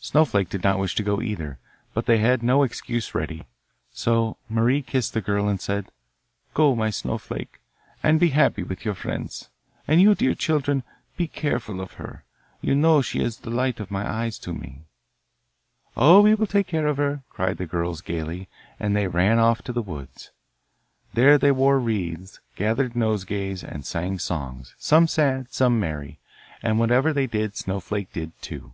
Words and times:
Snowflake 0.00 0.48
did 0.48 0.62
not 0.64 0.78
wish 0.78 0.94
to 0.94 1.02
go 1.02 1.20
either, 1.20 1.58
but 1.92 2.06
they 2.06 2.16
had 2.16 2.42
no 2.42 2.62
excuse 2.62 3.14
ready. 3.14 3.44
So 3.92 4.38
Marie 4.48 4.80
kissed 4.80 5.12
the 5.12 5.20
girl 5.20 5.48
and 5.48 5.60
said: 5.60 5.90
'Go, 6.54 6.74
my 6.74 6.88
Snowflake, 6.88 7.60
and 8.02 8.18
be 8.18 8.30
happy 8.30 8.62
with 8.62 8.86
your 8.86 8.94
friends, 8.94 9.50
and 9.86 10.00
you, 10.00 10.14
dear 10.14 10.34
children, 10.34 10.82
be 11.18 11.26
careful 11.28 11.78
of 11.78 11.94
her. 11.94 12.24
You 12.62 12.74
know 12.74 13.02
she 13.02 13.20
is 13.20 13.40
the 13.40 13.50
light 13.50 13.80
of 13.80 13.90
my 13.90 14.08
eyes 14.10 14.38
to 14.38 14.54
me.' 14.54 14.86
'Oh, 15.94 16.22
we 16.22 16.34
will 16.34 16.46
take 16.46 16.68
care 16.68 16.86
of 16.86 16.96
her,' 16.96 17.22
cried 17.28 17.58
the 17.58 17.66
girls 17.66 18.00
gaily, 18.00 18.48
and 18.80 18.96
they 18.96 19.08
ran 19.08 19.38
off 19.38 19.60
to 19.62 19.74
the 19.74 19.82
woods. 19.82 20.30
There 21.12 21.36
they 21.36 21.52
wore 21.52 21.78
wreaths, 21.78 22.40
gathered 22.56 22.96
nosegays, 22.96 23.62
and 23.62 23.84
sang 23.84 24.18
songs 24.18 24.74
some 24.78 25.06
sad, 25.06 25.52
some 25.52 25.78
merry. 25.78 26.18
And 26.62 26.78
whatever 26.78 27.12
they 27.12 27.26
did 27.26 27.56
Snowflake 27.58 28.10
did 28.14 28.32
too. 28.40 28.72